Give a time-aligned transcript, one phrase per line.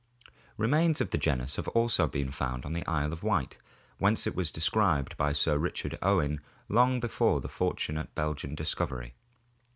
[0.57, 3.59] Remains of the genus have also been found on the Isle of Wight,
[3.99, 9.13] whence it was described by Sir Richard Owen long before the fortunate Belgian discovery.